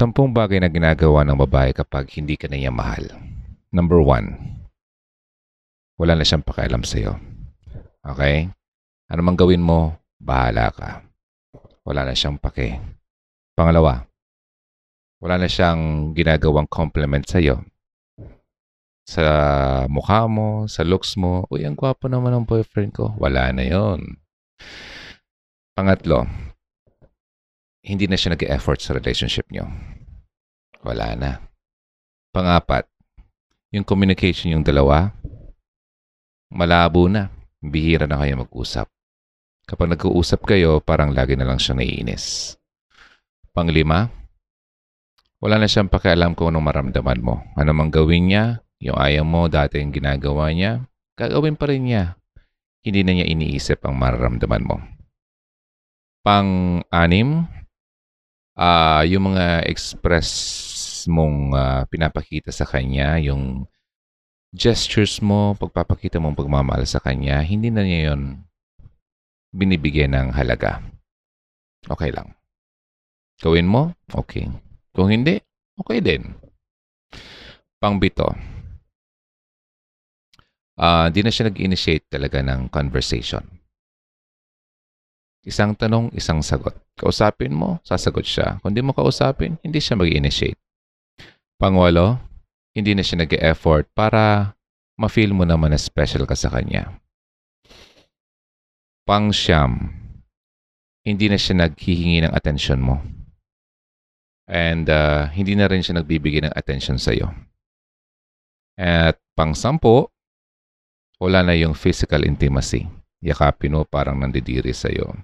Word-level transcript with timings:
Sampung 0.00 0.32
bagay 0.32 0.64
na 0.64 0.72
ginagawa 0.72 1.28
ng 1.28 1.36
babae 1.44 1.76
kapag 1.76 2.08
hindi 2.16 2.32
ka 2.32 2.48
na 2.48 2.56
niya 2.56 2.72
mahal. 2.72 3.04
Number 3.68 4.00
one, 4.00 4.32
wala 6.00 6.16
na 6.16 6.24
siyang 6.24 6.40
pakialam 6.40 6.80
sa'yo. 6.80 7.20
Okay? 8.08 8.48
Ano 9.12 9.20
mang 9.20 9.36
gawin 9.36 9.60
mo, 9.60 10.00
bahala 10.16 10.72
ka. 10.72 11.04
Wala 11.84 12.08
na 12.08 12.16
siyang 12.16 12.40
pake. 12.40 12.80
Pangalawa, 13.52 14.08
wala 15.20 15.36
na 15.36 15.52
siyang 15.52 16.16
ginagawang 16.16 16.64
compliment 16.72 17.28
sa'yo. 17.28 17.60
Sa 19.04 19.20
mukha 19.84 20.24
mo, 20.32 20.64
sa 20.64 20.80
looks 20.80 21.12
mo, 21.20 21.44
uy, 21.52 21.68
ang 21.68 21.76
gwapo 21.76 22.08
naman 22.08 22.32
ng 22.40 22.48
boyfriend 22.48 22.96
ko. 22.96 23.12
Wala 23.20 23.52
na 23.52 23.68
yon. 23.68 24.16
Pangatlo, 25.76 26.24
hindi 27.80 28.04
na 28.06 28.16
siya 28.16 28.36
nag-effort 28.36 28.80
sa 28.84 28.92
relationship 28.92 29.48
niyo. 29.48 29.68
Wala 30.84 31.16
na. 31.16 31.30
Pangapat, 32.30 32.86
yung 33.72 33.86
communication 33.86 34.54
yung 34.54 34.64
dalawa, 34.66 35.12
malabo 36.50 37.06
na. 37.06 37.30
Bihira 37.60 38.08
na 38.08 38.16
kayo 38.24 38.40
mag-usap. 38.40 38.88
Kapag 39.68 39.92
nag-uusap 39.92 40.48
kayo, 40.48 40.80
parang 40.80 41.12
lagi 41.12 41.36
na 41.36 41.44
lang 41.44 41.60
siya 41.60 41.76
naiinis. 41.76 42.56
Panglima, 43.52 44.08
wala 45.38 45.60
na 45.60 45.68
siyang 45.68 45.92
pakialam 45.92 46.32
kung 46.32 46.50
anong 46.50 46.66
maramdaman 46.66 47.20
mo. 47.20 47.44
Ano 47.54 47.70
mang 47.76 47.92
gawin 47.92 48.32
niya, 48.32 48.64
yung 48.80 48.96
ayaw 48.96 49.22
mo, 49.28 49.46
dati 49.46 49.78
yung 49.78 49.92
ginagawa 49.92 50.50
niya, 50.50 50.88
gagawin 51.14 51.54
pa 51.54 51.68
rin 51.68 51.84
niya. 51.86 52.16
Hindi 52.80 53.04
na 53.04 53.12
niya 53.12 53.26
iniisip 53.28 53.84
ang 53.84 54.00
mararamdaman 54.00 54.64
mo. 54.64 54.80
Pang-anim, 56.24 57.44
ah 58.60 59.00
yung 59.08 59.32
mga 59.32 59.64
express 59.64 60.28
mong 61.08 61.56
ah, 61.56 61.82
pinapakita 61.88 62.52
sa 62.52 62.68
kanya, 62.68 63.16
yung 63.16 63.64
gestures 64.52 65.22
mo, 65.24 65.56
pagpapakita 65.56 66.20
mong 66.20 66.36
pagmamahal 66.36 66.84
sa 66.84 67.00
kanya, 67.00 67.40
hindi 67.40 67.72
na 67.72 67.82
niya 67.86 68.12
yon 68.12 68.44
binibigyan 69.54 70.12
ng 70.14 70.28
halaga. 70.36 70.84
Okay 71.88 72.12
lang. 72.12 72.36
Gawin 73.40 73.66
mo, 73.66 73.96
okay. 74.12 74.52
Kung 74.92 75.08
hindi, 75.08 75.40
okay 75.80 76.04
din. 76.04 76.36
Pangbito, 77.80 78.36
ah 80.76 81.08
di 81.08 81.24
na 81.24 81.32
siya 81.32 81.48
nag-initiate 81.48 82.12
talaga 82.12 82.44
ng 82.44 82.68
conversation. 82.68 83.59
Isang 85.40 85.72
tanong, 85.72 86.12
isang 86.12 86.44
sagot. 86.44 86.76
Kausapin 87.00 87.56
mo, 87.56 87.80
sasagot 87.80 88.28
siya. 88.28 88.60
Kung 88.60 88.76
di 88.76 88.84
mo 88.84 88.92
kausapin, 88.92 89.56
hindi 89.64 89.80
siya 89.80 89.96
mag-initiate. 89.96 90.60
Pangwalo, 91.56 92.20
hindi 92.76 92.92
na 92.92 93.00
siya 93.00 93.24
nag-effort 93.24 93.88
para 93.96 94.52
ma-feel 95.00 95.32
mo 95.32 95.48
naman 95.48 95.72
na 95.72 95.80
special 95.80 96.28
ka 96.28 96.36
sa 96.36 96.52
kanya. 96.52 96.92
Pangsyam, 99.08 99.96
hindi 101.08 101.32
na 101.32 101.40
siya 101.40 101.66
naghihingi 101.66 102.28
ng 102.28 102.32
atensyon 102.36 102.84
mo. 102.84 103.00
And 104.44 104.92
uh, 104.92 105.32
hindi 105.32 105.56
na 105.56 105.72
rin 105.72 105.80
siya 105.80 106.02
nagbibigay 106.02 106.44
ng 106.44 106.52
attention 106.52 107.00
sa 107.00 107.16
iyo. 107.16 107.32
At 108.76 109.16
pang-sampo, 109.32 110.12
wala 111.16 111.40
na 111.44 111.56
yung 111.56 111.72
physical 111.72 112.28
intimacy. 112.28 112.84
Yakapin 113.24 113.76
mo 113.76 113.88
parang 113.88 114.20
nandidiri 114.20 114.72
sa 114.76 114.92
iyo. 114.92 115.16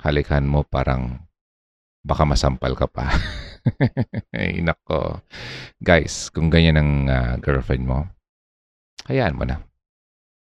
Halikan 0.00 0.48
mo 0.48 0.64
parang 0.64 1.28
baka 2.00 2.24
masampal 2.24 2.72
ka 2.72 2.88
pa. 2.88 3.12
Ay, 4.36 4.64
nako. 4.64 5.20
Guys, 5.80 6.32
kung 6.32 6.48
ganyan 6.48 6.80
ang 6.80 6.92
uh, 7.08 7.34
girlfriend 7.40 7.84
mo, 7.84 8.08
hayaan 9.04 9.36
mo 9.36 9.44
na. 9.44 9.60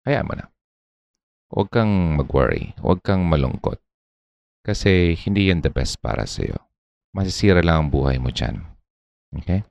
Hayaan 0.07 0.27
mo 0.27 0.35
na. 0.39 0.47
Huwag 1.53 1.69
kang 1.69 2.17
mag-worry. 2.17 2.73
Huwag 2.81 3.03
kang 3.03 3.27
malungkot. 3.27 3.83
Kasi 4.63 5.19
hindi 5.27 5.51
yan 5.51 5.61
the 5.61 5.69
best 5.75 5.99
para 5.99 6.25
sa 6.25 6.47
iyo. 6.47 6.59
Masisira 7.13 7.61
lang 7.61 7.77
ang 7.77 7.89
buhay 7.91 8.17
mo 8.23 8.31
dyan. 8.31 8.63
Okay? 9.43 9.67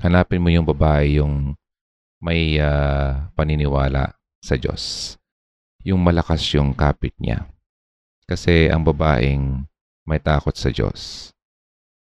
Hanapin 0.00 0.40
mo 0.40 0.48
yung 0.48 0.64
babae 0.64 1.20
yung 1.20 1.54
may 2.24 2.56
uh, 2.56 3.28
paniniwala 3.36 4.16
sa 4.40 4.56
Diyos. 4.56 5.14
Yung 5.84 6.00
malakas 6.00 6.42
yung 6.56 6.72
kapit 6.72 7.12
niya. 7.20 7.48
Kasi 8.30 8.70
ang 8.70 8.86
babaeng 8.86 9.66
may 10.06 10.22
takot 10.22 10.54
sa 10.54 10.70
Diyos 10.70 11.34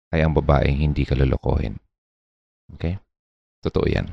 ay 0.09 0.25
ang 0.25 0.33
babaeng 0.33 0.73
hindi 0.73 1.05
ka 1.05 1.13
lulukohin. 1.13 1.77
Okay? 2.73 2.97
Totoo 3.61 3.85
yan. 3.85 4.09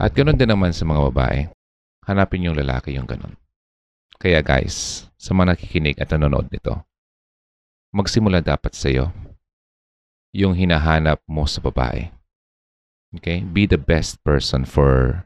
At 0.00 0.16
ganoon 0.16 0.40
din 0.40 0.48
naman 0.48 0.72
sa 0.72 0.88
mga 0.88 1.12
babae. 1.12 1.52
Hanapin 2.08 2.48
yung 2.48 2.56
lalaki 2.56 2.96
yung 2.96 3.04
ganun. 3.04 3.36
Kaya 4.16 4.40
guys, 4.40 5.04
sa 5.20 5.36
mga 5.36 5.52
nakikinig 5.52 6.00
at 6.00 6.08
nanonood 6.16 6.48
nito, 6.48 6.80
magsimula 7.92 8.40
dapat 8.40 8.72
sa 8.72 8.88
iyo 8.88 9.12
yung 10.32 10.56
hinahanap 10.56 11.20
mo 11.28 11.44
sa 11.44 11.60
babae. 11.60 12.08
Okay? 13.20 13.44
Be 13.44 13.68
the 13.68 13.78
best 13.78 14.16
person 14.24 14.64
for 14.64 15.22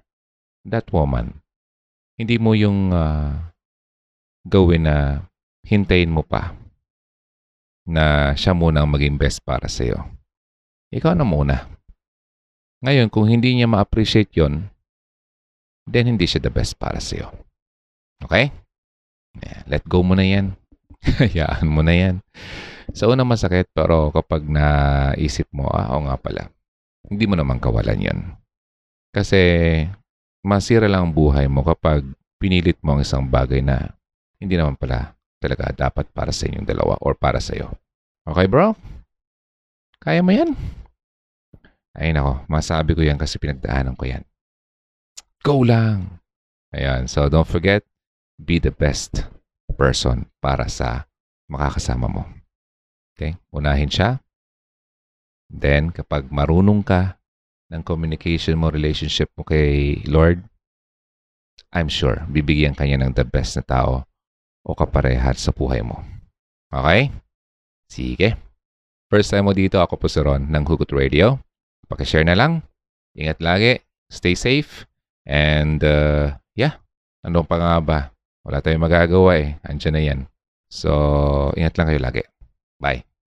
that 0.67 0.91
woman. 0.91 1.47
Hindi 2.19 2.43
mo 2.43 2.59
yung 2.59 2.91
uh, 2.91 3.55
gawin 4.43 4.91
na 4.91 5.28
hintayin 5.69 6.09
mo 6.09 6.25
pa 6.25 6.57
na 7.89 8.33
siya 8.33 8.57
muna 8.57 8.85
ang 8.85 8.91
maging 8.93 9.21
best 9.21 9.45
para 9.45 9.69
sa 9.69 9.85
iyo. 9.85 10.01
Ikaw 10.93 11.13
na 11.13 11.25
muna. 11.25 11.69
Ngayon, 12.85 13.13
kung 13.13 13.29
hindi 13.29 13.57
niya 13.57 13.69
ma-appreciate 13.69 14.33
yon, 14.33 14.69
then 15.89 16.09
hindi 16.09 16.25
siya 16.25 16.45
the 16.45 16.53
best 16.53 16.77
para 16.81 17.01
sa 17.01 17.21
iyo. 17.21 17.29
Okay? 18.25 18.53
Yeah, 19.41 19.61
let 19.69 19.85
go 19.85 20.01
mo 20.01 20.17
na 20.17 20.25
yan. 20.25 20.57
Hayaan 21.21 21.69
mo 21.69 21.85
na 21.85 21.97
yan. 21.97 22.15
Sa 22.97 23.09
una 23.09 23.25
masakit, 23.25 23.69
pero 23.73 24.09
kapag 24.13 24.49
naisip 24.49 25.49
mo, 25.53 25.69
ah, 25.69 25.93
oo 25.97 26.09
nga 26.09 26.17
pala, 26.17 26.43
hindi 27.09 27.25
mo 27.29 27.37
naman 27.37 27.61
kawalan 27.61 28.05
yan. 28.05 28.21
Kasi 29.13 29.41
masira 30.45 30.89
lang 30.89 31.09
ang 31.09 31.13
buhay 31.13 31.49
mo 31.49 31.65
kapag 31.65 32.05
pinilit 32.41 32.81
mo 32.81 32.97
ang 32.97 33.01
isang 33.05 33.29
bagay 33.29 33.61
na 33.61 33.97
hindi 34.39 34.55
naman 34.57 34.79
pala 34.79 35.18
talaga 35.39 35.71
dapat 35.71 36.11
para 36.11 36.35
sa 36.35 36.47
inyong 36.51 36.67
dalawa 36.67 36.99
or 37.03 37.15
para 37.15 37.39
sa 37.39 37.55
iyo. 37.55 37.71
Okay, 38.27 38.47
bro? 38.51 38.75
Kaya 40.03 40.23
mo 40.23 40.35
yan? 40.35 40.55
Ay 41.95 42.15
nako, 42.15 42.47
masabi 42.47 42.95
ko 42.95 43.03
yan 43.03 43.19
kasi 43.19 43.39
pinagdaanan 43.43 43.99
ko 43.99 44.07
yan. 44.07 44.23
Go 45.43 45.63
lang! 45.67 46.23
Ayan, 46.75 47.09
so 47.09 47.27
don't 47.33 47.49
forget, 47.49 47.83
be 48.37 48.61
the 48.61 48.71
best 48.71 49.25
person 49.75 50.29
para 50.39 50.69
sa 50.69 51.09
makakasama 51.49 52.07
mo. 52.07 52.23
Okay? 53.17 53.35
Unahin 53.51 53.91
siya. 53.91 54.23
Then, 55.49 55.91
kapag 55.91 56.29
marunong 56.29 56.85
ka 56.85 57.17
ng 57.73 57.81
communication 57.83 58.61
mo, 58.61 58.69
relationship 58.69 59.33
mo 59.33 59.43
kay 59.49 60.05
Lord, 60.05 60.45
I'm 61.73 61.89
sure, 61.89 62.25
bibigyan 62.29 62.77
kanya 62.77 63.05
ng 63.05 63.17
the 63.17 63.25
best 63.25 63.57
na 63.57 63.65
tao 63.65 64.08
o 64.69 64.77
kaparehat 64.77 65.41
sa 65.41 65.51
buhay 65.51 65.81
mo. 65.81 66.05
Okay? 66.69 67.09
Sige. 67.89 68.37
First 69.09 69.33
time 69.33 69.49
mo 69.49 69.57
dito, 69.57 69.81
ako 69.81 69.97
po 69.97 70.07
si 70.13 70.21
Ron 70.21 70.53
ng 70.53 70.65
Hugot 70.69 70.93
Radio. 70.93 71.41
Pakishare 71.89 72.29
na 72.29 72.37
lang. 72.37 72.61
Ingat 73.17 73.41
lagi. 73.41 73.81
Stay 74.13 74.37
safe. 74.37 74.85
And 75.25 75.81
uh, 75.81 76.37
yeah, 76.53 76.77
ano 77.25 77.41
pa 77.49 77.57
nga 77.57 77.81
ba? 77.81 77.99
Wala 78.45 78.61
tayong 78.61 78.85
magagawa 78.85 79.41
eh. 79.41 79.57
Andiyan 79.65 79.95
na 79.97 80.03
yan. 80.05 80.21
So, 80.69 80.93
ingat 81.57 81.81
lang 81.81 81.89
kayo 81.89 82.01
lagi. 82.05 82.23
Bye. 82.77 83.09